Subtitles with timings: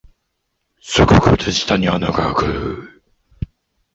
[0.81, 3.03] すぐ靴下に穴があく